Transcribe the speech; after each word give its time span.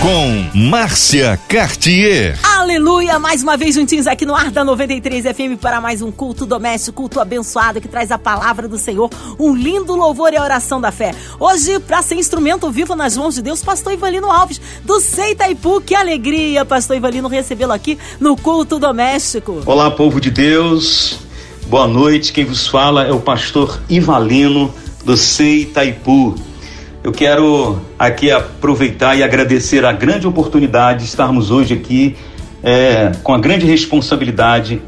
Com 0.00 0.58
Márcia 0.70 1.36
Cartier. 1.48 2.38
Aleluia! 2.44 3.18
Mais 3.18 3.42
uma 3.42 3.56
vez 3.56 3.74
juntinhos 3.74 4.06
aqui 4.06 4.24
no 4.24 4.32
Ar 4.32 4.48
da 4.48 4.62
93 4.62 5.24
FM 5.24 5.60
para 5.60 5.80
mais 5.80 6.00
um 6.00 6.12
culto 6.12 6.46
doméstico, 6.46 7.02
culto 7.02 7.20
abençoado 7.20 7.80
que 7.80 7.88
traz 7.88 8.12
a 8.12 8.18
palavra 8.18 8.68
do 8.68 8.78
Senhor, 8.78 9.10
um 9.40 9.56
lindo 9.56 9.96
louvor 9.96 10.32
e 10.32 10.36
a 10.36 10.42
oração 10.42 10.80
da 10.80 10.92
fé. 10.92 11.12
Hoje, 11.40 11.80
para 11.80 12.00
ser 12.00 12.14
instrumento 12.14 12.70
vivo 12.70 12.94
nas 12.94 13.16
mãos 13.16 13.34
de 13.34 13.42
Deus, 13.42 13.60
Pastor 13.60 13.92
Ivalino 13.92 14.30
Alves, 14.30 14.60
do 14.84 15.00
Sei 15.00 15.32
Itaipu. 15.32 15.80
Que 15.80 15.96
alegria, 15.96 16.64
Pastor 16.64 16.96
Ivalino, 16.96 17.26
recebê-lo 17.26 17.72
aqui 17.72 17.98
no 18.20 18.36
culto 18.36 18.78
doméstico. 18.78 19.62
Olá, 19.66 19.90
povo 19.90 20.20
de 20.20 20.30
Deus. 20.30 21.18
Boa 21.66 21.88
noite. 21.88 22.32
Quem 22.32 22.44
vos 22.44 22.68
fala 22.68 23.02
é 23.02 23.12
o 23.12 23.18
pastor 23.18 23.80
Ivalino 23.90 24.72
do 25.04 25.16
Sei 25.16 25.62
Itaipu. 25.62 26.36
Eu 27.02 27.12
quero 27.12 27.80
aqui 27.98 28.30
aproveitar 28.30 29.16
e 29.16 29.22
agradecer 29.22 29.84
a 29.84 29.92
grande 29.92 30.26
oportunidade 30.26 31.00
de 31.00 31.04
estarmos 31.06 31.50
hoje 31.50 31.74
aqui 31.74 32.16
é, 32.62 33.12
com 33.22 33.32
a 33.32 33.38
grande 33.38 33.64
responsabilidade 33.64 34.82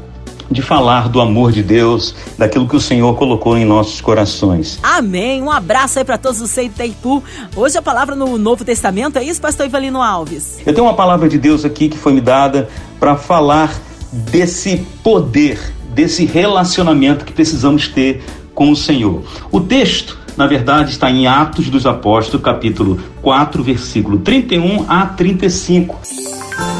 de 0.49 0.61
falar 0.61 1.07
do 1.07 1.21
amor 1.21 1.53
de 1.53 1.63
Deus, 1.63 2.13
daquilo 2.37 2.67
que 2.67 2.75
o 2.75 2.79
Senhor 2.81 3.15
colocou 3.15 3.57
em 3.57 3.63
nossos 3.63 4.01
corações. 4.01 4.77
Amém. 4.83 5.41
Um 5.41 5.49
abraço 5.49 5.99
aí 5.99 6.03
para 6.03 6.17
todos 6.17 6.41
os 6.41 6.49
Seiteipu. 6.49 7.23
Hoje 7.55 7.77
a 7.77 7.81
palavra 7.81 8.13
no 8.17 8.37
Novo 8.37 8.65
Testamento 8.65 9.17
é 9.17 9.23
isso, 9.23 9.39
pastor 9.39 9.65
Ivalino 9.65 10.01
Alves? 10.01 10.59
Eu 10.65 10.73
tenho 10.73 10.85
uma 10.85 10.93
palavra 10.93 11.29
de 11.29 11.37
Deus 11.37 11.63
aqui 11.63 11.87
que 11.87 11.97
foi 11.97 12.11
me 12.11 12.19
dada 12.19 12.67
para 12.99 13.15
falar 13.15 13.73
desse 14.11 14.85
poder, 15.01 15.57
desse 15.93 16.25
relacionamento 16.25 17.23
que 17.23 17.31
precisamos 17.31 17.87
ter 17.87 18.21
com 18.53 18.69
o 18.69 18.75
Senhor. 18.75 19.23
O 19.49 19.61
texto 19.61 20.19
na 20.37 20.47
verdade, 20.47 20.91
está 20.91 21.09
em 21.09 21.27
Atos 21.27 21.69
dos 21.69 21.85
Apóstolos, 21.85 22.43
capítulo 22.43 22.99
4, 23.21 23.63
versículo 23.63 24.19
31 24.19 24.85
a 24.89 25.05
35. 25.05 25.99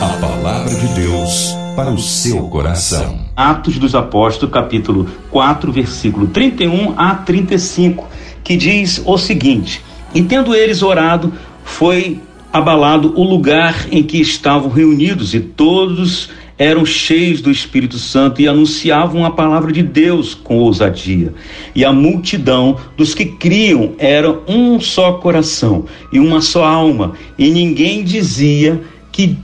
A 0.01 0.07
palavra 0.19 0.73
de 0.73 0.87
Deus 0.87 1.55
para 1.75 1.91
o 1.91 1.97
seu 1.97 2.47
coração. 2.47 3.19
Atos 3.35 3.77
dos 3.77 3.95
Apóstolos, 3.95 4.53
capítulo 4.53 5.07
4, 5.29 5.71
versículo 5.71 6.27
31 6.27 6.93
a 6.97 7.15
35, 7.15 8.07
que 8.43 8.55
diz 8.55 9.01
o 9.05 9.17
seguinte: 9.17 9.83
E 10.13 10.21
tendo 10.21 10.53
eles 10.53 10.81
orado, 10.81 11.33
foi 11.63 12.21
abalado 12.51 13.13
o 13.15 13.23
lugar 13.23 13.87
em 13.91 14.03
que 14.03 14.19
estavam 14.19 14.69
reunidos, 14.69 15.33
e 15.33 15.39
todos 15.39 16.29
eram 16.57 16.85
cheios 16.85 17.41
do 17.41 17.49
Espírito 17.49 17.97
Santo 17.97 18.39
e 18.39 18.47
anunciavam 18.47 19.25
a 19.25 19.31
palavra 19.31 19.71
de 19.71 19.81
Deus 19.81 20.35
com 20.35 20.59
ousadia. 20.59 21.33
E 21.73 21.83
a 21.83 21.91
multidão 21.91 22.77
dos 22.95 23.15
que 23.15 23.25
criam 23.25 23.93
era 23.97 24.31
um 24.47 24.79
só 24.79 25.13
coração 25.13 25.85
e 26.13 26.19
uma 26.19 26.39
só 26.39 26.63
alma, 26.63 27.13
e 27.37 27.49
ninguém 27.49 28.03
dizia 28.03 28.79
que 29.11 29.37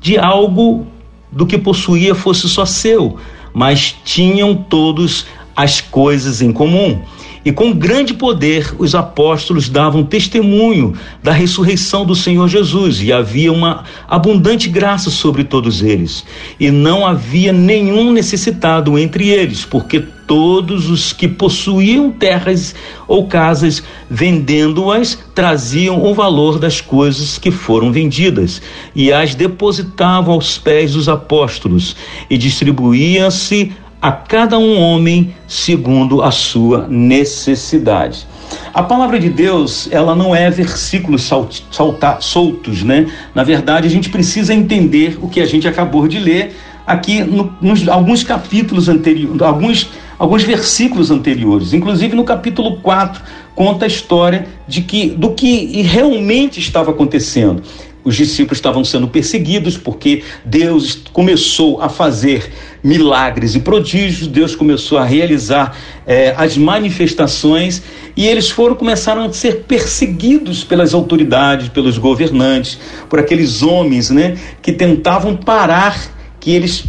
de 0.00 0.18
algo 0.18 0.86
do 1.32 1.46
que 1.46 1.56
possuía 1.56 2.14
fosse 2.14 2.48
só 2.48 2.66
seu, 2.66 3.16
mas 3.54 3.96
tinham 4.04 4.54
todos 4.54 5.26
as 5.56 5.80
coisas 5.80 6.42
em 6.42 6.52
comum. 6.52 7.00
E 7.44 7.50
com 7.50 7.72
grande 7.72 8.12
poder 8.12 8.74
os 8.78 8.94
apóstolos 8.94 9.68
davam 9.68 10.04
testemunho 10.04 10.94
da 11.22 11.32
ressurreição 11.32 12.04
do 12.04 12.14
Senhor 12.14 12.48
Jesus, 12.48 13.02
e 13.02 13.12
havia 13.12 13.52
uma 13.52 13.84
abundante 14.06 14.68
graça 14.68 15.10
sobre 15.10 15.44
todos 15.44 15.82
eles. 15.82 16.24
E 16.58 16.70
não 16.70 17.06
havia 17.06 17.52
nenhum 17.52 18.12
necessitado 18.12 18.98
entre 18.98 19.28
eles, 19.28 19.64
porque 19.64 20.00
todos 20.30 20.88
os 20.88 21.12
que 21.12 21.26
possuíam 21.26 22.12
terras 22.12 22.72
ou 23.08 23.26
casas, 23.26 23.82
vendendo-as, 24.08 25.18
traziam 25.34 26.04
o 26.04 26.14
valor 26.14 26.58
das 26.58 26.80
coisas 26.80 27.36
que 27.36 27.50
foram 27.50 27.90
vendidas 27.90 28.62
e 28.94 29.12
as 29.12 29.34
depositavam 29.34 30.34
aos 30.34 30.56
pés 30.56 30.92
dos 30.92 31.08
apóstolos, 31.08 31.96
e 32.30 32.38
distribuía-se 32.38 33.72
a 34.00 34.10
cada 34.10 34.58
um 34.58 34.80
homem 34.80 35.34
segundo 35.46 36.22
a 36.22 36.30
sua 36.30 36.86
necessidade. 36.88 38.26
A 38.72 38.82
palavra 38.82 39.18
de 39.18 39.28
Deus, 39.28 39.88
ela 39.92 40.14
não 40.14 40.34
é 40.34 40.50
versículos 40.50 41.22
salta, 41.22 42.16
soltos, 42.20 42.82
né? 42.82 43.06
Na 43.34 43.44
verdade, 43.44 43.86
a 43.86 43.90
gente 43.90 44.08
precisa 44.08 44.54
entender 44.54 45.18
o 45.20 45.28
que 45.28 45.40
a 45.40 45.46
gente 45.46 45.68
acabou 45.68 46.08
de 46.08 46.18
ler 46.18 46.56
aqui 46.86 47.22
no, 47.22 47.54
nos 47.60 47.86
alguns 47.88 48.24
capítulos 48.24 48.88
anteriores, 48.88 49.42
alguns, 49.42 49.90
alguns 50.18 50.42
versículos 50.42 51.10
anteriores. 51.10 51.72
Inclusive 51.72 52.16
no 52.16 52.24
capítulo 52.24 52.78
4 52.80 53.22
conta 53.54 53.84
a 53.84 53.88
história 53.88 54.48
de 54.66 54.80
que 54.82 55.10
do 55.10 55.34
que 55.34 55.82
realmente 55.82 56.58
estava 56.58 56.90
acontecendo 56.90 57.62
os 58.04 58.16
discípulos 58.16 58.58
estavam 58.58 58.84
sendo 58.84 59.08
perseguidos 59.08 59.76
porque 59.76 60.22
Deus 60.44 61.02
começou 61.12 61.80
a 61.80 61.88
fazer 61.88 62.50
milagres 62.82 63.54
e 63.54 63.60
prodígios, 63.60 64.26
Deus 64.26 64.56
começou 64.56 64.98
a 64.98 65.04
realizar 65.04 65.76
eh, 66.06 66.34
as 66.36 66.56
manifestações 66.56 67.82
e 68.16 68.26
eles 68.26 68.50
foram 68.50 68.74
começaram 68.74 69.24
a 69.24 69.32
ser 69.32 69.64
perseguidos 69.64 70.64
pelas 70.64 70.94
autoridades, 70.94 71.68
pelos 71.68 71.98
governantes, 71.98 72.78
por 73.08 73.18
aqueles 73.18 73.62
homens, 73.62 74.10
né, 74.10 74.36
que 74.62 74.72
tentavam 74.72 75.36
parar 75.36 76.10
que 76.40 76.50
eles 76.50 76.84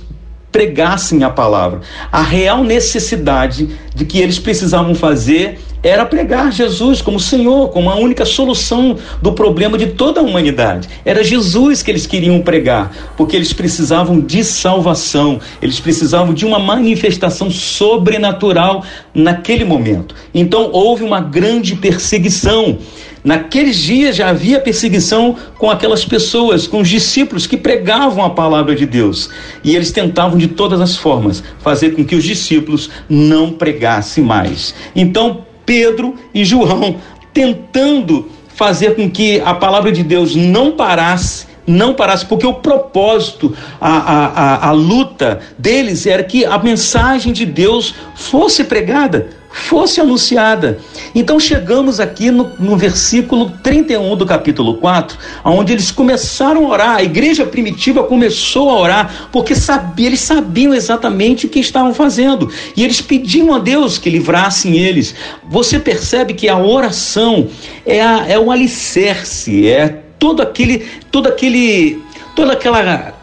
pregassem 0.52 1.24
a 1.24 1.30
palavra. 1.30 1.82
A 2.12 2.22
real 2.22 2.64
necessidade 2.64 3.70
de 3.96 4.06
que 4.06 4.20
eles 4.20 4.38
precisavam 4.38 4.94
fazer 4.94 5.60
era 5.84 6.06
pregar 6.06 6.52
Jesus 6.52 7.02
como 7.02 7.20
Senhor, 7.20 7.70
como 7.70 7.90
a 7.90 7.96
única 7.96 8.26
solução 8.26 8.98
do 9.22 9.34
problema 9.34 9.78
de 9.78 9.88
toda 9.88 10.20
a 10.20 10.24
humanidade. 10.24 10.88
Era 11.04 11.24
Jesus 11.24 11.82
que 11.82 11.90
eles 11.90 12.06
queriam 12.06 12.42
pregar, 12.42 12.92
porque 13.18 13.36
eles 13.36 13.52
precisavam 13.52 14.20
de 14.20 14.44
salvação, 14.44 15.40
eles 15.62 15.80
precisavam 15.80 16.34
de 16.34 16.46
uma 16.46 16.60
manifestação 16.60 17.50
sobrenatural 17.50 18.84
naquele 19.14 19.66
momento. 19.66 20.14
Então 20.34 20.70
houve 20.72 21.04
uma 21.04 21.20
grande 21.20 21.76
perseguição. 21.76 22.78
Naqueles 23.24 23.78
dias 23.78 24.16
já 24.16 24.30
havia 24.30 24.60
perseguição 24.60 25.36
com 25.58 25.70
aquelas 25.70 26.04
pessoas, 26.04 26.66
com 26.66 26.82
os 26.82 26.90
discípulos 26.90 27.46
que 27.46 27.56
pregavam 27.56 28.26
a 28.26 28.32
palavra 28.32 28.76
de 28.76 28.86
Deus. 28.86 29.30
E 29.64 29.76
eles 29.76 29.92
tentavam 29.92 30.40
de 30.40 30.48
todas 30.48 30.82
as 30.82 30.98
formas 30.98 31.44
fazer 31.60 31.92
com 31.92 32.04
que 32.04 32.16
os 32.16 32.24
discípulos 32.24 32.90
não 33.08 33.52
pregassem 33.52 34.24
mais. 34.24 34.74
Então, 34.96 35.46
Pedro 35.72 36.16
e 36.34 36.44
João 36.44 36.98
tentando 37.34 38.30
fazer 38.56 38.94
com 38.94 39.10
que 39.10 39.40
a 39.40 39.54
palavra 39.54 39.90
de 39.90 40.04
Deus 40.04 40.36
não 40.36 40.74
parasse, 40.74 41.48
não 41.66 41.94
parasse, 41.94 42.26
porque 42.26 42.46
o 42.46 42.56
propósito, 42.56 43.56
a, 43.80 43.90
a, 43.90 44.26
a, 44.26 44.68
a 44.68 44.72
luta 44.74 45.40
deles 45.58 46.06
era 46.06 46.26
que 46.26 46.44
a 46.44 46.58
mensagem 46.58 47.32
de 47.32 47.46
Deus 47.46 47.96
fosse 48.16 48.66
pregada 48.66 49.30
fosse 49.52 50.00
anunciada. 50.00 50.80
Então 51.14 51.40
chegamos 51.40 52.00
aqui 52.00 52.32
no, 52.32 52.52
no, 52.58 52.78
versículo 52.78 53.52
31 53.62 54.16
do 54.16 54.26
capítulo 54.26 54.76
4, 54.76 55.18
onde 55.44 55.74
eles 55.74 55.92
começaram 55.92 56.66
a 56.66 56.70
orar, 56.70 56.96
a 56.98 57.04
igreja 57.04 57.46
primitiva 57.46 58.04
começou 58.04 58.70
a 58.70 58.80
orar, 58.80 59.30
porque 59.32 59.54
sabia, 59.54 60.08
eles 60.08 60.22
sabiam 60.22 60.74
exatamente 60.74 61.46
o 61.46 61.50
que 61.50 61.60
estavam 61.60 61.94
fazendo, 61.94 62.50
e 62.76 62.84
eles 62.84 63.02
pediam 63.02 63.54
a 63.54 63.60
Deus 63.60 63.98
que 63.98 64.10
livrassem 64.10 64.78
eles. 64.78 65.14
Você 65.50 65.80
percebe 65.80 66.34
que 66.34 66.48
a 66.48 66.58
oração 66.58 67.48
é, 67.86 68.02
a, 68.02 68.26
é 68.28 68.40
um 68.40 68.52
alicerce, 68.52 69.68
é 69.68 70.02
todo 70.18 70.42
aquele, 70.42 70.88
todo 71.12 71.28
aquele, 71.28 72.02
toda 72.36 72.54
aquela 72.54 73.14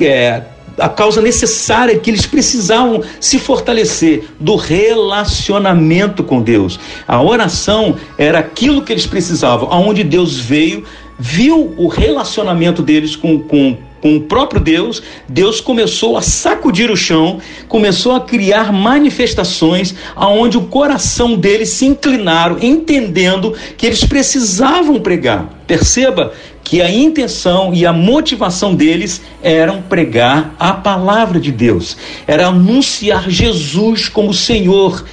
é, 0.00 0.42
a 0.78 0.88
causa 0.88 1.20
necessária 1.20 1.98
que 1.98 2.10
eles 2.10 2.26
precisavam 2.26 3.02
se 3.20 3.38
fortalecer 3.38 4.24
do 4.38 4.56
relacionamento 4.56 6.22
com 6.22 6.42
Deus. 6.42 6.78
A 7.06 7.22
oração 7.22 7.96
era 8.18 8.38
aquilo 8.38 8.82
que 8.82 8.92
eles 8.92 9.06
precisavam, 9.06 9.68
aonde 9.70 10.02
Deus 10.02 10.38
veio, 10.38 10.84
viu 11.18 11.74
o 11.76 11.88
relacionamento 11.88 12.82
deles 12.82 13.14
com, 13.16 13.38
com 13.38 13.76
com 14.04 14.16
o 14.16 14.20
próprio 14.20 14.60
Deus, 14.60 15.02
Deus 15.26 15.62
começou 15.62 16.18
a 16.18 16.20
sacudir 16.20 16.90
o 16.90 16.96
chão, 16.96 17.38
começou 17.66 18.12
a 18.12 18.20
criar 18.20 18.70
manifestações 18.70 19.94
aonde 20.14 20.58
o 20.58 20.66
coração 20.66 21.36
deles 21.36 21.70
se 21.70 21.86
inclinaram, 21.86 22.58
entendendo 22.60 23.54
que 23.78 23.86
eles 23.86 24.04
precisavam 24.04 25.00
pregar. 25.00 25.48
Perceba 25.66 26.34
que 26.64 26.80
a 26.80 26.90
intenção 26.90 27.74
e 27.74 27.84
a 27.84 27.92
motivação 27.92 28.74
deles 28.74 29.20
eram 29.42 29.82
pregar 29.82 30.56
a 30.58 30.72
palavra 30.72 31.38
de 31.38 31.52
Deus, 31.52 31.96
era 32.26 32.46
anunciar 32.46 33.28
Jesus 33.28 34.08
como 34.08 34.32
Senhor. 34.32 35.04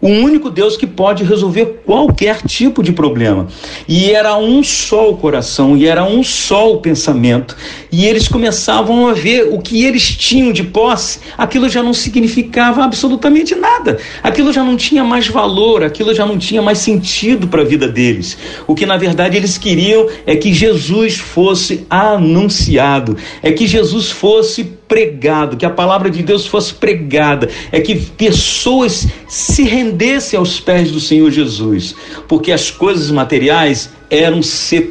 O 0.00 0.08
único 0.08 0.50
Deus 0.50 0.76
que 0.76 0.86
pode 0.86 1.24
resolver 1.24 1.82
qualquer 1.84 2.42
tipo 2.42 2.82
de 2.82 2.92
problema. 2.92 3.48
E 3.86 4.10
era 4.10 4.36
um 4.36 4.62
só 4.62 5.10
o 5.10 5.16
coração, 5.16 5.76
e 5.76 5.86
era 5.86 6.04
um 6.04 6.22
só 6.22 6.72
o 6.72 6.78
pensamento. 6.78 7.56
E 7.92 8.06
eles 8.06 8.26
começavam 8.26 9.08
a 9.08 9.12
ver 9.12 9.48
o 9.52 9.58
que 9.58 9.84
eles 9.84 10.16
tinham 10.16 10.52
de 10.52 10.62
posse, 10.62 11.20
aquilo 11.36 11.68
já 11.68 11.82
não 11.82 11.92
significava 11.92 12.84
absolutamente 12.84 13.54
nada. 13.54 13.98
Aquilo 14.22 14.52
já 14.52 14.64
não 14.64 14.76
tinha 14.76 15.04
mais 15.04 15.28
valor, 15.28 15.84
aquilo 15.84 16.14
já 16.14 16.24
não 16.24 16.38
tinha 16.38 16.62
mais 16.62 16.78
sentido 16.78 17.48
para 17.48 17.62
a 17.62 17.64
vida 17.64 17.86
deles. 17.86 18.38
O 18.66 18.74
que 18.74 18.86
na 18.86 18.96
verdade 18.96 19.36
eles 19.36 19.58
queriam 19.58 20.08
é 20.26 20.36
que 20.36 20.52
Jesus 20.52 21.16
fosse 21.16 21.86
anunciado, 21.90 23.16
é 23.42 23.52
que 23.52 23.66
Jesus 23.66 24.10
fosse 24.10 24.79
pregado, 24.90 25.56
que 25.56 25.64
a 25.64 25.70
palavra 25.70 26.10
de 26.10 26.20
Deus 26.20 26.48
fosse 26.48 26.74
pregada, 26.74 27.48
é 27.70 27.80
que 27.80 27.94
pessoas 27.94 29.06
se 29.28 29.62
rendessem 29.62 30.36
aos 30.36 30.58
pés 30.58 30.90
do 30.90 30.98
Senhor 30.98 31.30
Jesus, 31.30 31.94
porque 32.26 32.50
as 32.50 32.72
coisas 32.72 33.08
materiais 33.08 33.90
eram 34.10 34.40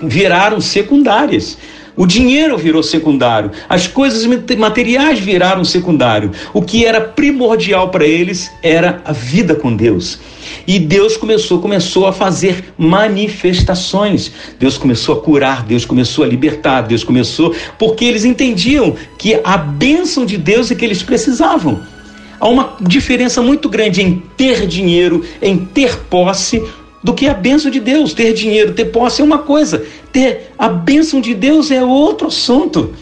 viraram 0.04 0.62
secundárias. 0.62 1.58
O 2.00 2.08
dinheiro 2.08 2.58
virou 2.58 2.82
secundário, 2.82 3.52
as 3.68 3.86
coisas 3.86 4.26
materiais 4.58 5.20
viraram 5.20 5.66
secundário. 5.66 6.32
O 6.54 6.62
que 6.62 6.86
era 6.86 7.02
primordial 7.02 7.90
para 7.90 8.06
eles 8.06 8.50
era 8.64 9.02
a 9.04 9.12
vida 9.12 9.54
com 9.54 9.76
Deus. 9.76 10.18
E 10.66 10.80
Deus 10.80 11.18
começou, 11.18 11.60
começou 11.60 12.08
a 12.08 12.14
fazer 12.14 12.74
manifestações. 12.78 14.32
Deus 14.58 14.78
começou 14.78 15.18
a 15.18 15.22
curar, 15.22 15.66
Deus 15.66 15.84
começou 15.84 16.24
a 16.24 16.28
libertar, 16.28 16.84
Deus 16.84 17.04
começou, 17.04 17.54
porque 17.78 18.06
eles 18.06 18.24
entendiam 18.24 18.96
que 19.18 19.38
a 19.44 19.58
bênção 19.58 20.26
de 20.26 20.38
Deus 20.38 20.72
é 20.72 20.76
que 20.76 20.86
eles 20.86 21.04
precisavam. 21.04 21.82
Há 22.40 22.48
uma 22.48 22.78
diferença 22.80 23.42
muito 23.42 23.68
grande 23.68 24.02
em 24.02 24.24
ter 24.38 24.66
dinheiro, 24.66 25.26
em 25.42 25.58
ter 25.58 25.98
posse, 26.10 26.64
do 27.04 27.14
que 27.14 27.28
a 27.28 27.34
bênção 27.34 27.72
de 27.72 27.80
Deus. 27.80 28.14
Ter 28.14 28.34
dinheiro, 28.34 28.74
ter 28.74 28.86
posse 28.86 29.22
é 29.22 29.24
uma 29.24 29.40
coisa, 29.40 29.86
ter 30.12 30.52
a 30.58 30.68
bênção 30.70 31.22
de 31.22 31.34
Deus 31.34 31.72
é 31.72 31.84
outro 31.84 32.28
assunto. 32.28 32.94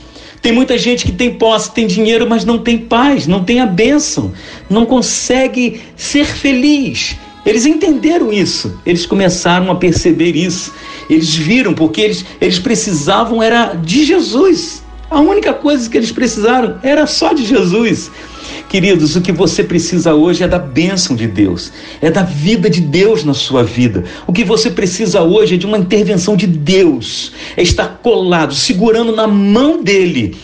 Tem 0.41 0.51
muita 0.51 0.77
gente 0.77 1.05
que 1.05 1.11
tem 1.11 1.33
posse, 1.33 1.71
tem 1.71 1.87
dinheiro, 1.87 2.27
mas 2.29 2.45
não 2.45 2.59
tem 2.59 2.77
paz, 2.77 3.27
não 3.27 3.43
tem 3.43 3.59
a 3.59 3.65
bênção, 3.65 4.31
não 4.69 4.85
consegue 4.85 5.81
ser 5.95 6.25
feliz. 6.25 7.17
Eles 7.45 7.65
entenderam 7.65 8.31
isso, 8.31 8.79
eles 8.85 9.05
começaram 9.05 9.71
a 9.71 9.75
perceber 9.75 10.35
isso. 10.35 10.73
Eles 11.09 11.33
viram, 11.33 11.73
porque 11.73 12.01
eles, 12.01 12.25
eles 12.41 12.59
precisavam 12.59 13.41
era 13.41 13.73
de 13.73 14.03
Jesus. 14.03 14.83
A 15.09 15.21
única 15.21 15.53
coisa 15.53 15.89
que 15.89 15.95
eles 15.95 16.11
precisaram 16.11 16.77
era 16.83 17.07
só 17.07 17.31
de 17.31 17.45
Jesus. 17.45 18.11
Queridos, 18.69 19.15
o 19.15 19.21
que 19.21 19.31
você 19.31 19.63
precisa 19.63 20.13
hoje 20.13 20.43
é 20.43 20.47
da 20.47 20.59
bênção 20.59 21.15
de 21.15 21.25
Deus, 21.25 21.71
é 22.01 22.11
da 22.11 22.23
vida 22.23 22.69
de 22.69 22.81
Deus 22.81 23.23
na 23.23 23.33
sua 23.33 23.63
vida. 23.63 24.03
O 24.27 24.33
que 24.33 24.43
você 24.43 24.69
precisa 24.69 25.21
hoje 25.21 25.55
é 25.55 25.57
de 25.57 25.65
uma 25.65 25.77
intervenção 25.77 26.35
de 26.35 26.45
Deus, 26.45 27.31
é 27.55 27.61
estar 27.61 27.99
colado, 28.03 28.53
segurando 28.53 29.15
na 29.15 29.25
mão 29.25 29.81
dele, 29.81 30.35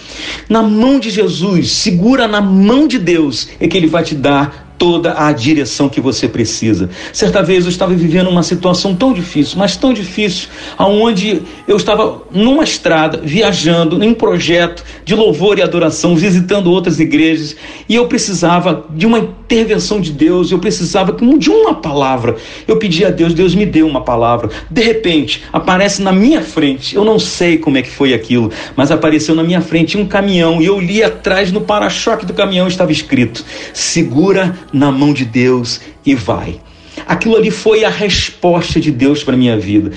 na 0.47 0.63
mão 0.63 0.99
de 0.99 1.09
Jesus, 1.09 1.71
segura 1.71 2.25
na 2.25 2.39
mão 2.39 2.87
de 2.87 2.97
Deus, 2.97 3.49
é 3.59 3.67
que 3.67 3.75
ele 3.75 3.87
vai 3.87 4.03
te 4.03 4.15
dar 4.15 4.62
toda 4.77 5.15
a 5.17 5.31
direção 5.31 5.87
que 5.87 6.01
você 6.01 6.27
precisa. 6.27 6.89
Certa 7.11 7.41
vez 7.41 7.63
eu 7.63 7.69
estava 7.69 7.93
vivendo 7.93 8.29
uma 8.29 8.43
situação 8.43 8.95
tão 8.95 9.13
difícil, 9.13 9.57
mas 9.57 9.77
tão 9.77 9.93
difícil, 9.93 10.49
aonde 10.77 11.41
eu 11.67 11.77
estava 11.77 12.21
numa 12.31 12.63
estrada, 12.63 13.19
viajando 13.23 14.03
em 14.03 14.09
um 14.09 14.13
projeto 14.13 14.83
de 15.05 15.15
louvor 15.15 15.57
e 15.57 15.61
adoração, 15.61 16.15
visitando 16.15 16.71
outras 16.71 16.99
igrejas, 16.99 17.55
e 17.87 17.95
eu 17.95 18.07
precisava 18.07 18.85
de 18.89 19.05
uma 19.05 19.19
intervenção 19.19 20.01
de 20.01 20.11
Deus, 20.11 20.51
eu 20.51 20.59
precisava 20.59 21.15
de 21.37 21.49
uma 21.49 21.75
palavra. 21.75 22.35
Eu 22.67 22.77
pedi 22.77 23.05
a 23.05 23.09
Deus, 23.09 23.33
Deus 23.33 23.53
me 23.53 23.65
deu 23.65 23.87
uma 23.87 24.01
palavra. 24.01 24.49
De 24.69 24.81
repente, 24.81 25.43
aparece 25.51 26.01
na 26.01 26.11
minha 26.11 26.41
frente, 26.41 26.95
eu 26.95 27.05
não 27.05 27.19
sei 27.19 27.57
como 27.57 27.77
é 27.77 27.81
que 27.81 27.89
foi 27.89 28.13
aquilo, 28.13 28.51
mas 28.75 28.91
apareceu 28.91 29.35
na 29.35 29.43
minha 29.43 29.61
frente 29.61 29.97
um 29.97 30.05
caminhão 30.05 30.61
e 30.61 30.65
eu 30.65 30.79
li 30.79 31.03
atrás 31.03 31.51
no 31.51 31.61
para-choque 31.61 32.25
do 32.25 32.33
caminhão 32.33 32.67
estava 32.67 32.91
escrito: 32.91 33.45
"Segura 33.73 34.57
na 34.73 34.91
mão 34.91 35.13
de 35.13 35.23
Deus 35.23 35.79
e 36.05 36.15
vai. 36.15 36.59
Aquilo 37.07 37.35
ali 37.35 37.51
foi 37.51 37.83
a 37.83 37.89
resposta 37.89 38.79
de 38.79 38.91
Deus 38.91 39.23
para 39.23 39.37
minha 39.37 39.57
vida. 39.57 39.91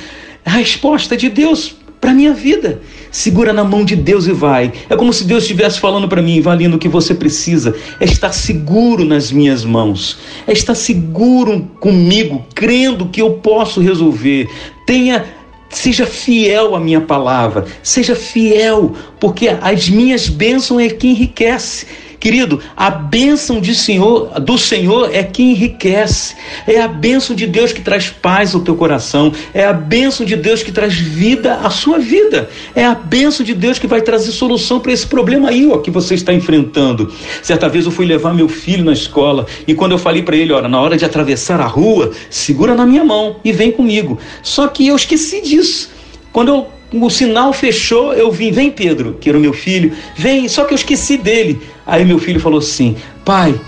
A 0.45 0.51
resposta 0.51 1.17
de 1.17 1.29
Deus 1.29 1.75
para 2.01 2.13
minha 2.13 2.33
vida. 2.33 2.81
Segura 3.11 3.53
na 3.53 3.65
mão 3.65 3.85
de 3.85 3.97
Deus 3.97 4.27
e 4.27 4.33
vai. 4.33 4.73
É 4.89 4.95
como 4.95 5.13
se 5.13 5.25
Deus 5.25 5.45
estivesse 5.45 5.81
falando 5.81 6.09
para 6.09 6.23
mim, 6.23 6.41
Valino, 6.41 6.77
o 6.77 6.79
que 6.79 6.89
você 6.89 7.15
precisa 7.15 7.75
é 7.99 8.05
estar 8.05 8.33
seguro 8.33 9.05
nas 9.05 9.33
minhas 9.33 9.65
mãos, 9.65 10.19
é 10.47 10.53
estar 10.53 10.75
seguro 10.75 11.69
comigo, 11.81 12.45
crendo 12.55 13.07
que 13.07 13.23
eu 13.23 13.35
posso 13.35 13.81
resolver. 13.81 14.49
Tenha 14.87 15.25
Seja 15.69 16.07
fiel 16.07 16.75
à 16.77 16.81
minha 16.81 17.01
palavra, 17.01 17.67
seja 17.83 18.15
fiel, 18.15 18.95
porque 19.19 19.49
as 19.49 19.89
minhas 19.89 20.29
bênçãos 20.29 20.81
é 20.81 20.89
que 20.89 21.09
enriquece. 21.09 21.87
Querido, 22.27 22.61
a 22.77 22.91
bênção 22.91 23.61
de 23.61 23.73
Senhor, 23.73 24.41
do 24.41 24.59
Senhor 24.59 25.15
é 25.15 25.23
que 25.23 25.45
enriquece. 25.45 26.35
É 26.67 26.81
a 26.81 26.89
bênção 26.89 27.37
de 27.37 27.47
Deus 27.47 27.73
que 27.73 27.81
traz 27.81 28.09
paz 28.11 28.53
ao 28.53 28.63
teu 28.63 28.75
coração. 28.75 29.33
É 29.55 29.65
a 29.65 29.73
bênção 29.73 30.27
de 30.27 30.35
Deus 30.35 30.61
que 30.61 30.73
traz 30.73 30.93
vida 30.93 31.55
à 31.55 31.71
sua 31.71 32.01
vida. 32.01 32.51
É 32.75 32.85
a 32.85 32.97
bênção 32.97 33.47
de 33.47 33.55
Deus 33.55 33.79
que 33.79 33.87
vai 33.87 34.01
trazer 34.01 34.33
solução 34.33 34.81
para 34.81 34.91
esse 34.91 35.07
problema 35.07 35.51
aí 35.51 35.71
ó, 35.71 35.79
que 35.79 35.89
você 35.89 36.15
está 36.17 36.33
enfrentando. 36.33 37.13
Certa 37.45 37.69
vez 37.69 37.85
eu 37.85 37.93
fui 37.93 38.05
levar 38.05 38.35
meu 38.35 38.49
filho 38.49 38.85
na 38.85 38.93
escola 38.93 39.47
e 39.65 39.73
quando 39.73 39.93
eu 39.93 39.99
falei 39.99 40.25
para 40.25 40.35
ele, 40.35 40.53
olha, 40.53 40.67
na 40.67 40.81
hora 40.81 40.97
de 40.97 41.05
atravessar 41.05 41.61
a 41.61 41.67
rua, 41.67 42.11
segura 42.29 42.75
na 42.75 42.85
minha 42.85 43.05
mão 43.05 43.37
e 43.45 43.53
vem 43.53 43.71
comigo. 43.71 44.19
Só 44.43 44.67
que 44.67 44.85
eu 44.85 44.97
esqueci 44.97 45.43
disso. 45.43 45.91
Quando 46.33 46.49
eu 46.49 46.76
o 46.93 47.11
sinal 47.11 47.53
fechou, 47.53 48.13
eu 48.13 48.31
vim, 48.31 48.53
vem 48.53 48.71
Pedro, 48.71 49.17
que 49.21 49.29
era 49.29 49.37
o 49.37 49.41
meu 49.41 49.53
filho, 49.53 49.93
vem, 50.17 50.49
só 50.49 50.65
que 50.65 50.73
eu 50.73 50.77
esqueci 50.77 51.17
dele. 51.17 51.61
Aí 51.87 52.05
meu 52.05 52.19
filho 52.19 52.41
falou 52.41 52.59
assim: 52.59 52.97
pai, 53.25 53.59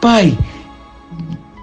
pai, 0.00 0.36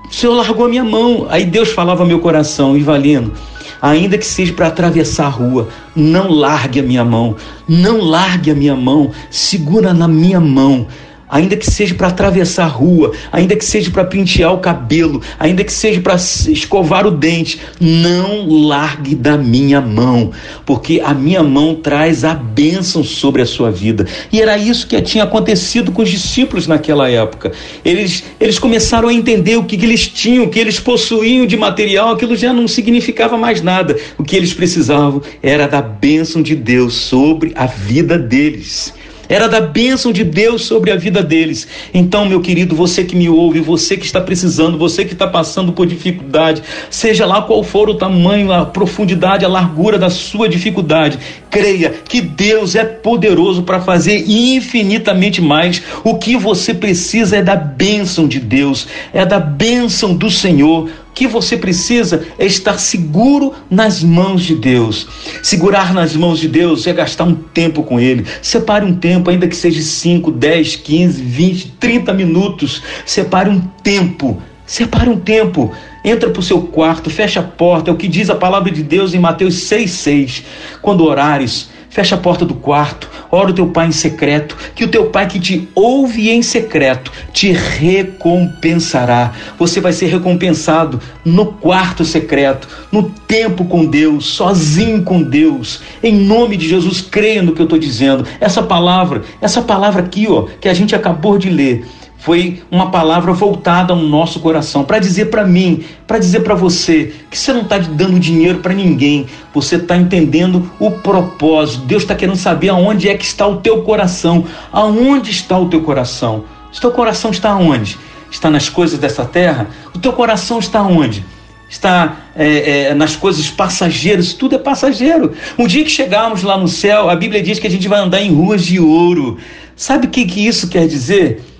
o 0.09 0.13
senhor 0.13 0.33
largou 0.33 0.65
a 0.65 0.69
minha 0.69 0.83
mão. 0.83 1.27
Aí 1.29 1.45
Deus 1.45 1.71
falava 1.71 2.03
ao 2.03 2.07
meu 2.07 2.19
coração, 2.19 2.77
Ivalino, 2.77 3.33
ainda 3.81 4.17
que 4.17 4.25
seja 4.25 4.53
para 4.53 4.67
atravessar 4.67 5.25
a 5.25 5.29
rua, 5.29 5.69
não 5.95 6.29
largue 6.31 6.79
a 6.79 6.83
minha 6.83 7.03
mão, 7.03 7.35
não 7.67 8.01
largue 8.01 8.51
a 8.51 8.55
minha 8.55 8.75
mão, 8.75 9.11
segura 9.29 9.93
na 9.93 10.07
minha 10.07 10.39
mão 10.39 10.87
ainda 11.31 11.55
que 11.55 11.71
seja 11.71 11.95
para 11.95 12.09
atravessar 12.09 12.65
a 12.65 12.67
rua, 12.67 13.13
ainda 13.31 13.55
que 13.55 13.63
seja 13.63 13.89
para 13.89 14.03
pentear 14.03 14.53
o 14.53 14.59
cabelo, 14.59 15.21
ainda 15.39 15.63
que 15.63 15.71
seja 15.71 16.01
para 16.01 16.15
escovar 16.15 17.07
o 17.07 17.11
dente, 17.11 17.61
não 17.79 18.47
largue 18.67 19.15
da 19.15 19.37
minha 19.37 19.79
mão, 19.79 20.31
porque 20.65 21.01
a 21.03 21.13
minha 21.13 21.41
mão 21.41 21.73
traz 21.75 22.25
a 22.25 22.33
bênção 22.33 23.01
sobre 23.01 23.41
a 23.41 23.45
sua 23.45 23.71
vida. 23.71 24.05
E 24.31 24.41
era 24.41 24.57
isso 24.57 24.85
que 24.85 25.01
tinha 25.01 25.23
acontecido 25.23 25.91
com 25.93 26.01
os 26.01 26.09
discípulos 26.09 26.67
naquela 26.67 27.09
época. 27.09 27.53
Eles, 27.85 28.23
eles 28.39 28.59
começaram 28.59 29.07
a 29.07 29.13
entender 29.13 29.55
o 29.55 29.63
que, 29.63 29.77
que 29.77 29.85
eles 29.85 30.07
tinham, 30.07 30.43
o 30.43 30.49
que 30.49 30.59
eles 30.59 30.79
possuíam 30.79 31.45
de 31.45 31.55
material, 31.55 32.09
aquilo 32.09 32.35
já 32.35 32.51
não 32.51 32.67
significava 32.67 33.37
mais 33.37 33.61
nada. 33.61 33.97
O 34.17 34.23
que 34.23 34.35
eles 34.35 34.53
precisavam 34.53 35.21
era 35.41 35.67
da 35.67 35.81
bênção 35.81 36.41
de 36.41 36.55
Deus 36.55 36.93
sobre 36.95 37.53
a 37.55 37.65
vida 37.65 38.17
deles 38.17 38.93
era 39.31 39.47
da 39.47 39.61
bênção 39.61 40.11
de 40.11 40.25
Deus 40.25 40.65
sobre 40.65 40.91
a 40.91 40.97
vida 40.97 41.23
deles. 41.23 41.65
Então, 41.93 42.25
meu 42.25 42.41
querido, 42.41 42.75
você 42.75 43.05
que 43.05 43.15
me 43.15 43.29
ouve, 43.29 43.61
você 43.61 43.95
que 43.95 44.05
está 44.05 44.19
precisando, 44.19 44.77
você 44.77 45.05
que 45.05 45.13
está 45.13 45.25
passando 45.25 45.71
por 45.71 45.87
dificuldade, 45.87 46.61
seja 46.89 47.25
lá 47.25 47.41
qual 47.41 47.63
for 47.63 47.89
o 47.89 47.95
tamanho, 47.95 48.51
a 48.51 48.65
profundidade, 48.65 49.45
a 49.45 49.47
largura 49.47 49.97
da 49.97 50.09
sua 50.09 50.49
dificuldade, 50.49 51.17
creia 51.49 51.89
que 51.89 52.19
Deus 52.19 52.75
é 52.75 52.83
poderoso 52.83 53.63
para 53.63 53.79
fazer 53.79 54.25
infinitamente 54.27 55.41
mais. 55.41 55.81
O 56.03 56.17
que 56.17 56.35
você 56.35 56.73
precisa 56.73 57.37
é 57.37 57.41
da 57.41 57.55
bênção 57.55 58.27
de 58.27 58.39
Deus, 58.39 58.85
é 59.13 59.25
da 59.25 59.39
bênção 59.39 60.13
do 60.13 60.29
Senhor 60.29 60.89
que 61.13 61.27
você 61.27 61.57
precisa 61.57 62.25
é 62.37 62.45
estar 62.45 62.77
seguro 62.77 63.53
nas 63.69 64.03
mãos 64.03 64.43
de 64.43 64.55
Deus. 64.55 65.07
Segurar 65.43 65.93
nas 65.93 66.15
mãos 66.15 66.39
de 66.39 66.47
Deus 66.47 66.87
é 66.87 66.93
gastar 66.93 67.25
um 67.25 67.35
tempo 67.35 67.83
com 67.83 67.99
Ele. 67.99 68.25
Separe 68.41 68.85
um 68.85 68.95
tempo, 68.95 69.29
ainda 69.29 69.47
que 69.47 69.55
seja 69.55 69.81
5, 69.81 70.31
10, 70.31 70.75
15, 70.77 71.21
20, 71.21 71.67
30 71.79 72.13
minutos. 72.13 72.81
Separe 73.05 73.49
um 73.49 73.59
tempo. 73.83 74.41
Separe 74.65 75.09
um 75.09 75.17
tempo. 75.17 75.71
Entra 76.03 76.29
para 76.29 76.39
o 76.39 76.43
seu 76.43 76.61
quarto, 76.61 77.09
fecha 77.09 77.41
a 77.41 77.43
porta. 77.43 77.91
É 77.91 77.93
o 77.93 77.97
que 77.97 78.07
diz 78.07 78.29
a 78.29 78.35
palavra 78.35 78.71
de 78.71 78.81
Deus 78.81 79.13
em 79.13 79.19
Mateus 79.19 79.55
6,6. 79.55 80.43
Quando 80.81 81.03
orares, 81.03 81.69
fecha 81.91 82.15
a 82.15 82.17
porta 82.17 82.45
do 82.45 82.55
quarto, 82.55 83.09
ora 83.29 83.51
o 83.51 83.53
teu 83.53 83.67
pai 83.67 83.87
em 83.87 83.91
secreto, 83.91 84.57
que 84.73 84.85
o 84.85 84.87
teu 84.87 85.07
pai 85.07 85.27
que 85.27 85.39
te 85.39 85.67
ouve 85.75 86.29
em 86.29 86.41
secreto 86.41 87.11
te 87.33 87.51
recompensará. 87.51 89.33
Você 89.59 89.81
vai 89.81 89.91
ser 89.91 90.07
recompensado 90.07 90.99
no 91.23 91.45
quarto 91.45 92.03
secreto, 92.05 92.67
no 92.91 93.09
tempo 93.09 93.65
com 93.65 93.85
Deus, 93.85 94.25
sozinho 94.25 95.03
com 95.03 95.21
Deus. 95.21 95.81
Em 96.01 96.13
nome 96.13 96.55
de 96.55 96.67
Jesus, 96.67 97.01
creia 97.01 97.41
no 97.41 97.53
que 97.53 97.61
eu 97.61 97.65
estou 97.65 97.77
dizendo. 97.77 98.25
Essa 98.39 98.63
palavra, 98.63 99.21
essa 99.41 99.61
palavra 99.61 100.01
aqui, 100.01 100.27
ó, 100.29 100.47
que 100.59 100.69
a 100.69 100.73
gente 100.73 100.95
acabou 100.95 101.37
de 101.37 101.49
ler, 101.49 101.85
foi 102.21 102.61
uma 102.69 102.91
palavra 102.91 103.33
voltada 103.33 103.93
ao 103.93 103.99
nosso 103.99 104.39
coração, 104.41 104.83
para 104.83 104.99
dizer 104.99 105.31
para 105.31 105.43
mim, 105.43 105.83
para 106.05 106.19
dizer 106.19 106.41
para 106.41 106.53
você 106.53 107.15
que 107.31 107.37
você 107.37 107.51
não 107.51 107.61
está 107.61 107.79
dando 107.79 108.19
dinheiro 108.19 108.59
para 108.59 108.75
ninguém, 108.75 109.25
você 109.51 109.77
está 109.77 109.97
entendendo 109.97 110.71
o 110.79 110.91
propósito. 110.91 111.83
Deus 111.85 112.03
está 112.03 112.13
querendo 112.13 112.35
saber 112.35 112.69
aonde 112.69 113.09
é 113.09 113.17
que 113.17 113.25
está 113.25 113.47
o 113.47 113.57
teu 113.57 113.81
coração, 113.81 114.45
aonde 114.71 115.31
está 115.31 115.57
o 115.57 115.67
teu 115.67 115.81
coração. 115.81 116.43
O 116.71 116.79
teu 116.79 116.91
coração 116.91 117.31
está 117.31 117.49
aonde? 117.49 117.97
Está 118.29 118.51
nas 118.51 118.69
coisas 118.69 118.99
dessa 118.99 119.25
terra? 119.25 119.67
O 119.95 119.97
teu 119.97 120.13
coração 120.13 120.59
está 120.59 120.83
onde? 120.83 121.25
Está 121.67 122.17
é, 122.35 122.89
é, 122.89 122.93
nas 122.93 123.15
coisas 123.15 123.49
passageiras, 123.49 124.33
tudo 124.33 124.53
é 124.53 124.59
passageiro. 124.59 125.33
Um 125.57 125.65
dia 125.65 125.83
que 125.83 125.89
chegarmos 125.89 126.43
lá 126.43 126.55
no 126.55 126.67
céu, 126.67 127.09
a 127.09 127.15
Bíblia 127.15 127.41
diz 127.41 127.57
que 127.57 127.65
a 127.65 127.71
gente 127.71 127.87
vai 127.87 127.99
andar 127.99 128.21
em 128.21 128.31
ruas 128.31 128.63
de 128.63 128.79
ouro. 128.79 129.39
Sabe 129.75 130.05
o 130.05 130.09
que, 130.11 130.23
que 130.25 130.45
isso 130.45 130.67
quer 130.67 130.85
dizer? 130.85 131.50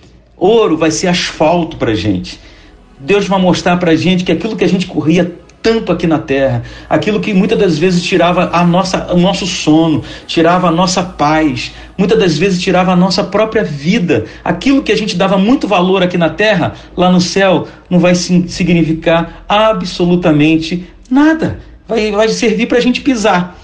Ouro 0.41 0.75
vai 0.75 0.89
ser 0.89 1.07
asfalto 1.07 1.77
para 1.77 1.93
gente. 1.93 2.39
Deus 2.99 3.27
vai 3.27 3.39
mostrar 3.39 3.77
para 3.77 3.95
gente 3.95 4.23
que 4.23 4.31
aquilo 4.31 4.55
que 4.55 4.63
a 4.63 4.67
gente 4.67 4.87
corria 4.87 5.35
tanto 5.61 5.91
aqui 5.91 6.07
na 6.07 6.17
terra, 6.17 6.63
aquilo 6.89 7.19
que 7.19 7.31
muitas 7.31 7.59
das 7.59 7.77
vezes 7.77 8.01
tirava 8.01 8.49
a 8.51 8.65
nossa, 8.65 9.13
o 9.13 9.17
nosso 9.17 9.45
sono, 9.45 10.03
tirava 10.25 10.67
a 10.67 10.71
nossa 10.71 11.03
paz, 11.03 11.71
muitas 11.95 12.17
das 12.17 12.39
vezes 12.39 12.59
tirava 12.59 12.91
a 12.91 12.95
nossa 12.95 13.23
própria 13.23 13.63
vida, 13.63 14.25
aquilo 14.43 14.81
que 14.81 14.91
a 14.91 14.97
gente 14.97 15.15
dava 15.15 15.37
muito 15.37 15.67
valor 15.67 16.01
aqui 16.01 16.17
na 16.17 16.29
terra, 16.29 16.73
lá 16.97 17.11
no 17.11 17.21
céu, 17.21 17.67
não 17.87 17.99
vai 17.99 18.15
significar 18.15 19.45
absolutamente 19.47 20.87
nada, 21.07 21.59
vai, 21.87 22.09
vai 22.09 22.29
servir 22.29 22.65
para 22.65 22.79
a 22.79 22.81
gente 22.81 23.01
pisar. 23.01 23.55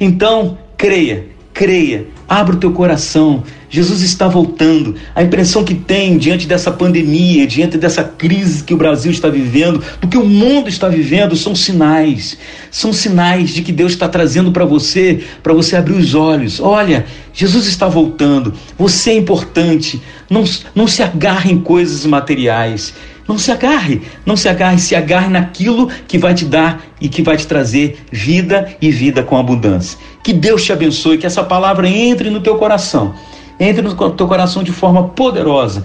Então, 0.00 0.56
creia, 0.78 1.26
creia, 1.52 2.06
abra 2.26 2.54
o 2.54 2.58
teu 2.58 2.72
coração. 2.72 3.44
Jesus 3.72 4.02
está 4.02 4.28
voltando. 4.28 4.96
A 5.14 5.22
impressão 5.22 5.64
que 5.64 5.74
tem 5.74 6.18
diante 6.18 6.46
dessa 6.46 6.70
pandemia, 6.70 7.46
diante 7.46 7.78
dessa 7.78 8.04
crise 8.04 8.62
que 8.64 8.74
o 8.74 8.76
Brasil 8.76 9.10
está 9.10 9.30
vivendo, 9.30 9.82
do 9.98 10.08
que 10.08 10.18
o 10.18 10.26
mundo 10.26 10.68
está 10.68 10.88
vivendo, 10.88 11.34
são 11.34 11.54
sinais. 11.54 12.36
São 12.70 12.92
sinais 12.92 13.48
de 13.48 13.62
que 13.62 13.72
Deus 13.72 13.92
está 13.92 14.06
trazendo 14.06 14.52
para 14.52 14.66
você, 14.66 15.24
para 15.42 15.54
você 15.54 15.74
abrir 15.74 15.94
os 15.94 16.14
olhos. 16.14 16.60
Olha, 16.60 17.06
Jesus 17.32 17.66
está 17.66 17.88
voltando. 17.88 18.52
Você 18.76 19.12
é 19.12 19.16
importante. 19.16 20.02
Não, 20.28 20.44
não 20.74 20.86
se 20.86 21.02
agarre 21.02 21.50
em 21.50 21.58
coisas 21.58 22.04
materiais. 22.04 22.92
Não 23.26 23.38
se 23.38 23.50
agarre, 23.50 24.02
não 24.26 24.36
se 24.36 24.48
agarre, 24.48 24.78
se 24.78 24.94
agarre 24.94 25.28
naquilo 25.28 25.88
que 26.06 26.18
vai 26.18 26.34
te 26.34 26.44
dar 26.44 26.84
e 27.00 27.08
que 27.08 27.22
vai 27.22 27.36
te 27.36 27.46
trazer 27.46 28.04
vida 28.10 28.76
e 28.82 28.90
vida 28.90 29.22
com 29.22 29.38
abundância. 29.38 29.98
Que 30.22 30.32
Deus 30.32 30.64
te 30.64 30.72
abençoe, 30.72 31.16
que 31.16 31.24
essa 31.24 31.42
palavra 31.42 31.88
entre 31.88 32.28
no 32.28 32.40
teu 32.40 32.56
coração, 32.56 33.14
entre 33.58 33.82
no 33.82 34.10
teu 34.10 34.26
coração 34.26 34.62
de 34.62 34.72
forma 34.72 35.08
poderosa. 35.08 35.84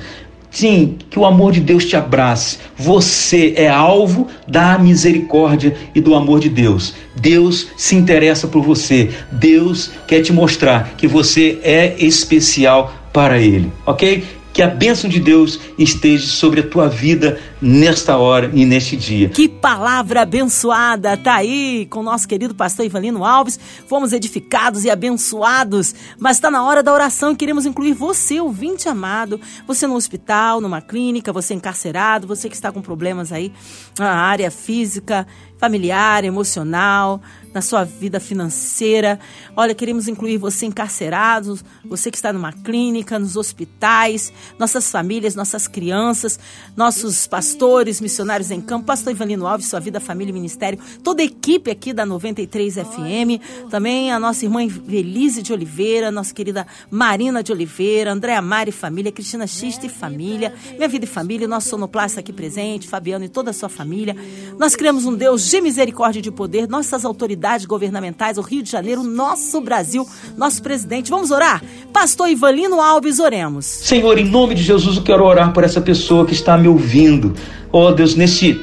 Sim, 0.49 0.97
que 1.09 1.19
o 1.19 1.25
amor 1.25 1.51
de 1.51 1.59
Deus 1.59 1.85
te 1.85 1.95
abrace. 1.95 2.57
Você 2.75 3.53
é 3.55 3.67
alvo 3.67 4.27
da 4.47 4.77
misericórdia 4.77 5.75
e 5.93 6.01
do 6.01 6.15
amor 6.15 6.39
de 6.39 6.49
Deus. 6.49 6.93
Deus 7.15 7.67
se 7.77 7.95
interessa 7.95 8.47
por 8.47 8.63
você. 8.63 9.11
Deus 9.31 9.91
quer 10.07 10.21
te 10.21 10.33
mostrar 10.33 10.93
que 10.97 11.07
você 11.07 11.59
é 11.61 11.95
especial 11.99 12.93
para 13.13 13.39
Ele, 13.39 13.71
ok? 13.85 14.23
Que 14.57 14.63
a 14.63 14.67
bênção 14.67 15.07
de 15.07 15.19
Deus 15.19 15.59
esteja 15.77 16.25
sobre 16.25 16.61
a 16.61 16.67
tua 16.67 16.89
vida 16.89 17.39
nesta 17.61 18.17
hora 18.17 18.49
e 18.55 18.65
neste 18.65 18.97
dia. 18.97 19.29
Que 19.29 19.47
palavra 19.47 20.23
abençoada 20.23 21.15
tá 21.15 21.35
aí 21.35 21.85
com 21.91 22.01
nosso 22.01 22.27
querido 22.27 22.55
pastor 22.55 22.83
Ivanino 22.83 23.23
Alves. 23.23 23.59
Fomos 23.85 24.13
edificados 24.13 24.83
e 24.83 24.89
abençoados, 24.89 25.93
mas 26.17 26.37
está 26.37 26.49
na 26.49 26.63
hora 26.63 26.81
da 26.81 26.91
oração 26.91 27.33
e 27.33 27.35
queremos 27.35 27.67
incluir 27.67 27.93
você, 27.93 28.39
ouvinte 28.39 28.89
amado, 28.89 29.39
você 29.67 29.85
no 29.85 29.93
hospital, 29.93 30.59
numa 30.59 30.81
clínica, 30.81 31.31
você 31.31 31.53
encarcerado, 31.53 32.25
você 32.25 32.49
que 32.49 32.55
está 32.55 32.71
com 32.71 32.81
problemas 32.81 33.31
aí 33.31 33.53
na 33.99 34.11
área 34.11 34.49
física, 34.49 35.27
familiar, 35.59 36.23
emocional, 36.23 37.21
na 37.53 37.61
sua 37.61 37.83
vida 37.83 38.19
financeira. 38.19 39.19
Olha, 39.55 39.73
queremos 39.73 40.07
incluir 40.07 40.37
você 40.37 40.65
encarcerado, 40.65 41.59
você 41.85 42.11
que 42.11 42.17
está 42.17 42.31
numa 42.31 42.51
clínica, 42.51 43.17
nos 43.17 43.35
hospitais, 43.35 44.31
nossas 44.59 44.91
famílias, 44.91 45.35
nossas 45.35 45.67
crianças, 45.67 46.39
nossos 46.75 47.25
pastores, 47.25 47.99
missionários 48.01 48.51
em 48.51 48.61
campo, 48.61 48.85
pastor 48.85 49.11
Ivanino 49.11 49.47
Alves, 49.47 49.67
sua 49.67 49.79
vida, 49.79 49.99
família 49.99 50.31
e 50.31 50.33
ministério, 50.33 50.79
toda 51.03 51.21
a 51.21 51.25
equipe 51.25 51.71
aqui 51.71 51.93
da 51.93 52.05
93 52.05 52.75
FM, 52.75 53.69
também 53.69 54.11
a 54.11 54.19
nossa 54.19 54.45
irmã 54.45 54.67
Velise 54.67 55.41
de 55.41 55.53
Oliveira, 55.53 56.11
nossa 56.11 56.33
querida 56.33 56.67
Marina 56.91 57.41
de 57.41 57.51
Oliveira, 57.51 58.11
Andréa 58.11 58.41
Mari 58.41 58.71
família, 58.71 59.11
Cristina 59.11 59.47
Xista 59.47 59.85
e 59.85 59.89
família, 59.89 60.53
Minha 60.75 60.87
Vida 60.87 61.05
e 61.05 61.07
Família, 61.07 61.47
nosso 61.47 61.69
sonoplasta 61.69 62.19
aqui 62.19 62.33
presente, 62.33 62.87
Fabiano 62.87 63.25
e 63.25 63.29
toda 63.29 63.51
a 63.51 63.53
sua 63.53 63.69
família. 63.69 64.15
Nós 64.59 64.75
criamos 64.75 65.05
um 65.05 65.15
Deus 65.15 65.49
de 65.49 65.61
misericórdia 65.61 66.19
e 66.19 66.21
de 66.21 66.31
poder, 66.31 66.67
nossas 66.67 67.05
autoridades 67.05 67.46
governamentais, 67.65 68.37
o 68.37 68.41
Rio 68.41 68.63
de 68.63 68.69
Janeiro, 68.69 69.03
nosso 69.03 69.61
Brasil, 69.61 70.07
nosso 70.35 70.61
presidente. 70.61 71.09
Vamos 71.09 71.31
orar? 71.31 71.63
Pastor 71.93 72.29
Ivanino 72.29 72.81
Alves, 72.81 73.19
oremos. 73.19 73.65
Senhor, 73.65 74.17
em 74.17 74.25
nome 74.25 74.55
de 74.55 74.63
Jesus, 74.63 74.97
eu 74.97 75.03
quero 75.03 75.23
orar 75.23 75.53
por 75.53 75.63
essa 75.63 75.81
pessoa 75.81 76.25
que 76.25 76.33
está 76.33 76.57
me 76.57 76.67
ouvindo. 76.67 77.33
Ó 77.71 77.87
oh, 77.87 77.91
Deus, 77.91 78.15
nesse, 78.15 78.61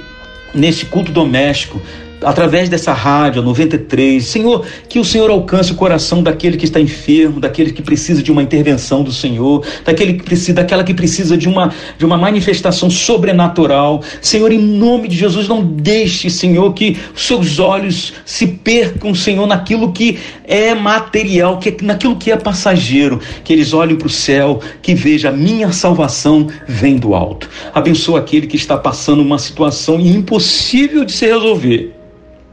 nesse 0.55 0.87
culto 0.87 1.13
doméstico, 1.13 1.81
através 2.23 2.69
dessa 2.69 2.93
rádio, 2.93 3.43
93. 3.43 4.25
Senhor, 4.25 4.67
que 4.89 4.99
o 4.99 5.05
Senhor 5.05 5.31
alcance 5.31 5.73
o 5.73 5.75
coração 5.75 6.23
daquele 6.23 6.57
que 6.57 6.65
está 6.65 6.81
enfermo, 6.81 7.41
daquele 7.41 7.73
que 7.73 7.83
precisa 7.83 8.23
de 8.23 8.33
uma 8.33 8.43
intervenção 8.43 9.03
do 9.03 9.13
Senhor, 9.13 9.65
daquele 9.85 10.15
que 10.15 10.23
precisa, 10.23 10.55
daquela 10.55 10.85
que 10.85 10.95
precisa 10.95 11.37
de 11.37 11.49
uma, 11.49 11.73
de 11.99 12.05
uma 12.05 12.17
manifestação 12.17 12.89
sobrenatural. 12.89 14.03
Senhor, 14.21 14.53
em 14.53 14.59
nome 14.59 15.09
de 15.09 15.17
Jesus, 15.17 15.49
não 15.49 15.65
deixe, 15.65 16.31
Senhor, 16.31 16.73
que 16.73 16.97
seus 17.15 17.59
olhos 17.59 18.15
se 18.25 18.47
percam, 18.47 19.15
Senhor, 19.15 19.47
naquilo 19.47 19.93
que 19.93 20.19
é 20.45 20.75
material, 20.75 21.59
que, 21.59 21.77
naquilo 21.83 22.17
que 22.17 22.31
é 22.31 22.37
passageiro, 22.37 23.21
que 23.43 23.53
eles 23.53 23.73
olhem 23.73 23.97
para 23.97 24.07
o 24.07 24.11
céu, 24.11 24.61
que 24.83 24.95
veja 24.95 25.29
a 25.29 25.33
minha 25.33 25.73
salvação 25.73 26.47
vem 26.67 26.97
do 26.97 27.15
alto. 27.15 27.49
Abençoa 27.75 28.21
aquele 28.21 28.47
que 28.47 28.57
está 28.57 28.77
passando 28.77 29.23
uma 29.23 29.39
situação 29.39 30.01
impossível 30.01 31.05
de 31.05 31.13
se 31.13 31.27
resolver. 31.27 31.95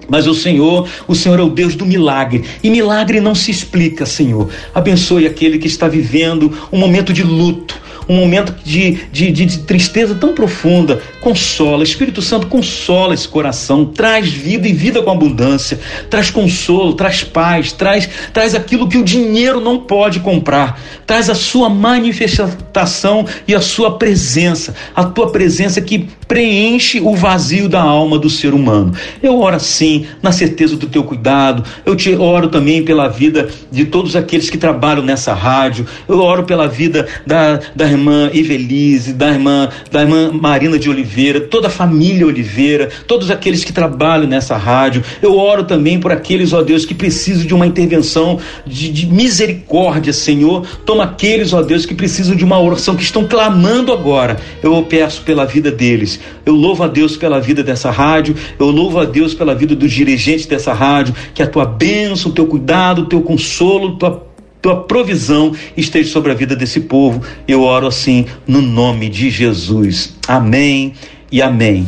Mas 0.08 0.28
o 0.28 0.34
Senhor, 0.34 0.88
o 1.08 1.16
Senhor 1.16 1.40
é 1.40 1.44
o 1.44 1.50
Deus 1.50 1.76
do 1.76 1.86
milagre. 1.86 2.44
E 2.64 2.70
milagre 2.70 3.22
não 3.22 3.36
se 3.36 3.52
explica, 3.52 4.06
Senhor. 4.06 4.50
Abençoe 4.74 5.26
aquele 5.26 5.58
que 5.58 5.68
está 5.68 5.88
vivendo 5.88 6.52
um 6.72 6.78
momento 6.78 7.14
de 7.14 7.24
luto, 7.24 7.80
um 8.08 8.16
momento 8.16 8.54
de, 8.64 9.00
de, 9.12 9.32
de, 9.32 9.60
tristeza 9.60 10.16
tão 10.16 10.34
profunda. 10.34 11.02
Consola, 11.22 11.84
Espírito 11.84 12.22
Santo, 12.22 12.48
consola 12.48 13.14
esse 13.14 13.28
coração, 13.28 13.86
traz 13.86 14.30
vida 14.30 14.68
e 14.68 14.74
vida 14.74 15.02
com 15.02 15.12
abundância, 15.12 15.80
traz 16.10 16.30
consolo, 16.30 16.94
traz 16.94 17.24
paz, 17.24 17.72
traz, 17.72 18.10
traz 18.34 18.56
aquilo 18.56 18.90
que 18.90 18.98
o 18.98 19.04
dinheiro 19.04 19.62
não 19.62 19.80
pode 19.80 20.20
comprar, 20.20 20.80
traz 21.06 21.30
a 21.30 21.36
sua 21.36 21.70
manifestação 21.70 23.26
e 23.48 23.56
a 23.56 23.62
sua 23.62 23.98
presença, 23.98 24.76
a 24.96 25.06
tua 25.06 25.32
presença 25.32 25.80
que 25.80 26.10
preenche 26.32 27.02
o 27.02 27.14
vazio 27.14 27.68
da 27.68 27.82
alma 27.82 28.18
do 28.18 28.30
ser 28.30 28.54
humano. 28.54 28.94
Eu 29.22 29.38
oro 29.42 29.58
assim, 29.58 30.06
na 30.24 30.32
certeza 30.32 30.78
do 30.78 30.88
teu 30.88 31.04
cuidado, 31.04 31.62
eu 31.86 31.94
te 31.94 32.16
oro 32.16 32.48
também 32.48 32.86
pela 32.86 33.10
vida 33.10 33.50
de 33.70 33.84
todos 33.84 34.16
aqueles 34.16 34.50
que 34.50 34.58
trabalham 34.58 35.04
nessa 35.04 35.34
rádio, 35.34 35.86
eu 36.08 36.20
oro 36.20 36.44
pela 36.44 36.70
vida 36.70 37.06
da, 37.28 37.60
da 37.76 37.86
irmã 37.86 38.32
Evelise, 38.34 39.12
da 39.12 39.28
irmã, 39.28 39.68
da 39.92 40.04
irmã 40.04 40.32
Marina 40.32 40.80
de 40.80 40.90
Oliveira, 40.90 41.42
toda 41.42 41.68
a 41.68 41.70
família 41.70 42.26
Oliveira, 42.26 42.88
todos 43.06 43.30
aqueles 43.30 43.66
que 43.66 43.74
trabalham 43.74 44.26
nessa 44.26 44.56
rádio. 44.56 45.04
Eu 45.22 45.38
oro 45.38 45.66
também 45.66 46.00
por 46.00 46.14
aqueles, 46.14 46.54
ó 46.54 46.62
Deus, 46.62 46.86
que 46.86 46.94
precisam 46.94 47.46
de 47.46 47.54
uma 47.54 47.68
intervenção 47.68 48.40
de, 48.66 48.90
de 48.90 49.06
misericórdia, 49.06 50.14
Senhor. 50.14 50.66
Toma 50.86 51.04
aqueles, 51.04 51.52
ó 51.52 51.62
Deus, 51.62 51.86
que 51.86 51.94
precisam 51.94 52.38
de 52.38 52.46
uma 52.46 52.58
oração, 52.58 52.96
que 52.96 53.04
estão 53.04 53.28
clamando 53.28 53.92
agora. 53.92 54.40
Eu 54.64 54.82
peço 54.84 55.24
pela 55.24 55.44
vida 55.44 55.70
deles. 55.70 56.21
Eu 56.46 56.56
louvo 56.56 56.84
a 56.84 56.88
Deus 56.88 57.18
pela 57.18 57.40
vida 57.40 57.64
dessa 57.64 57.92
rádio. 57.92 58.36
Eu 58.60 58.72
louvo 58.72 59.00
a 59.00 59.06
Deus 59.06 59.34
pela 59.34 59.56
vida 59.56 59.76
dos 59.76 59.92
dirigentes 59.92 60.46
dessa 60.46 60.74
rádio. 60.74 61.16
Que 61.34 61.44
a 61.44 61.48
tua 61.48 61.66
bênção, 61.66 62.32
o 62.32 62.34
teu 62.34 62.46
cuidado, 62.46 63.04
o 63.04 63.06
teu 63.06 63.22
consolo, 63.22 63.98
tua 63.98 64.32
tua 64.62 64.84
provisão 64.84 65.56
esteja 65.76 66.12
sobre 66.12 66.32
a 66.32 66.36
vida 66.36 66.56
desse 66.56 66.82
povo. 66.82 67.24
Eu 67.48 67.64
oro 67.64 67.88
assim 67.88 68.28
no 68.46 68.62
nome 68.62 69.10
de 69.10 69.30
Jesus. 69.30 70.16
Amém 70.28 70.94
e 71.32 71.42
amém. 71.42 71.88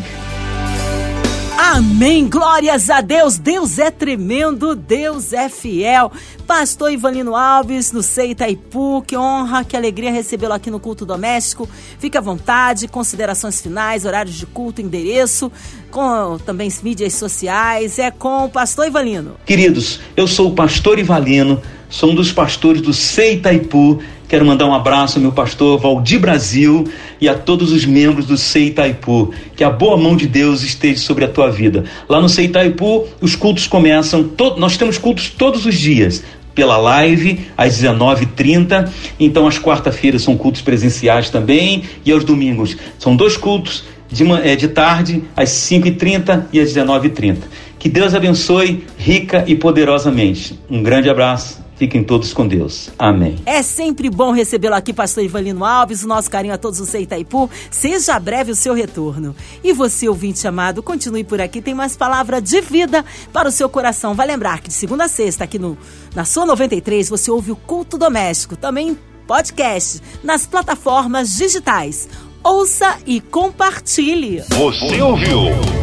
Amém, 1.75 2.29
glórias 2.29 2.87
a 2.91 3.01
Deus. 3.01 3.39
Deus 3.39 3.79
é 3.79 3.89
tremendo, 3.89 4.75
Deus 4.75 5.33
é 5.33 5.49
fiel. 5.49 6.11
Pastor 6.45 6.91
Ivanino 6.91 7.35
Alves, 7.35 7.91
no 7.91 8.03
Sei 8.03 8.29
Itaipu, 8.29 9.01
que 9.01 9.17
honra, 9.17 9.63
que 9.63 9.75
alegria 9.75 10.11
recebê-lo 10.11 10.53
aqui 10.53 10.69
no 10.69 10.79
culto 10.79 11.03
doméstico. 11.03 11.67
Fique 11.97 12.15
à 12.15 12.21
vontade, 12.21 12.87
considerações 12.87 13.59
finais, 13.59 14.05
horários 14.05 14.35
de 14.35 14.45
culto, 14.45 14.81
endereço, 14.81 15.51
com 15.89 16.37
também 16.45 16.71
mídias 16.83 17.15
sociais. 17.15 17.97
É 17.97 18.11
com 18.11 18.45
o 18.45 18.49
pastor 18.49 18.85
Ivanino. 18.85 19.35
Queridos, 19.43 19.99
eu 20.15 20.27
sou 20.27 20.49
o 20.49 20.53
pastor 20.53 20.99
Ivanino 20.99 21.59
sou 21.93 22.09
um 22.09 22.15
dos 22.15 22.31
pastores 22.31 22.81
do 22.81 22.91
Sei 22.91 23.35
Itaipu. 23.35 23.99
Quero 24.27 24.43
mandar 24.43 24.65
um 24.65 24.73
abraço 24.73 25.19
ao 25.19 25.21
meu 25.21 25.31
pastor 25.31 25.79
Valdir 25.79 26.19
Brasil 26.19 26.87
e 27.21 27.29
a 27.29 27.35
todos 27.35 27.71
os 27.71 27.85
membros 27.85 28.25
do 28.25 28.35
Sei 28.35 28.69
Itaipu. 28.69 29.31
Que 29.55 29.63
a 29.63 29.69
boa 29.69 29.95
mão 29.95 30.15
de 30.15 30.25
Deus 30.25 30.63
esteja 30.63 30.99
sobre 30.99 31.23
a 31.23 31.27
tua 31.27 31.51
vida. 31.51 31.83
Lá 32.09 32.19
no 32.19 32.27
Sei 32.27 32.45
Itaipu, 32.45 33.07
os 33.21 33.35
cultos 33.35 33.67
começam, 33.67 34.27
nós 34.57 34.75
temos 34.75 34.97
cultos 34.97 35.29
todos 35.29 35.67
os 35.67 35.75
dias 35.75 36.23
pela 36.55 36.77
live 36.77 37.41
às 37.55 37.79
19h30. 37.79 38.89
Então, 39.19 39.47
as 39.47 39.59
quarta-feiras 39.59 40.23
são 40.23 40.35
cultos 40.35 40.63
presenciais 40.63 41.29
também. 41.29 41.83
E 42.03 42.11
aos 42.11 42.23
domingos 42.23 42.75
são 42.97 43.15
dois 43.15 43.37
cultos 43.37 43.83
de, 44.11 44.23
é, 44.31 44.55
de 44.55 44.67
tarde, 44.67 45.23
às 45.35 45.49
5h30 45.49 46.45
e 46.51 46.59
às 46.59 46.73
19h30. 46.73 47.37
Que 47.77 47.87
Deus 47.87 48.15
abençoe 48.15 48.83
rica 48.97 49.43
e 49.45 49.55
poderosamente. 49.55 50.59
Um 50.67 50.81
grande 50.81 51.07
abraço. 51.07 51.62
Fiquem 51.83 52.01
todos 52.01 52.31
com 52.31 52.47
Deus. 52.47 52.89
Amém. 52.97 53.35
É 53.45 53.61
sempre 53.61 54.09
bom 54.09 54.31
recebê-lo 54.31 54.73
aqui, 54.73 54.93
pastor 54.93 55.21
Ivanino 55.21 55.65
Alves. 55.65 56.01
O 56.01 56.07
nosso 56.07 56.31
carinho 56.31 56.53
a 56.53 56.57
todos 56.57 56.79
os 56.79 56.93
Itaipu. 56.93 57.49
Seja 57.69 58.17
breve 58.17 58.53
o 58.53 58.55
seu 58.55 58.73
retorno. 58.73 59.35
E 59.61 59.73
você, 59.73 60.07
ouvinte 60.07 60.47
amado, 60.47 60.81
continue 60.81 61.25
por 61.25 61.41
aqui. 61.41 61.61
Tem 61.61 61.73
mais 61.73 61.97
palavra 61.97 62.39
de 62.39 62.61
vida 62.61 63.03
para 63.33 63.49
o 63.49 63.51
seu 63.51 63.67
coração. 63.67 64.13
Vai 64.13 64.27
lembrar 64.27 64.61
que 64.61 64.69
de 64.69 64.73
segunda 64.73 65.03
a 65.03 65.07
sexta, 65.09 65.43
aqui 65.43 65.59
no, 65.59 65.77
na 66.15 66.23
sua 66.23 66.45
93, 66.45 67.09
você 67.09 67.29
ouve 67.29 67.51
o 67.51 67.55
Culto 67.57 67.97
Doméstico. 67.97 68.55
Também 68.55 68.97
podcast 69.27 69.99
nas 70.23 70.45
plataformas 70.45 71.35
digitais. 71.35 72.07
Ouça 72.41 72.97
e 73.05 73.19
compartilhe. 73.19 74.41
Você 74.47 75.01
ouviu? 75.01 75.82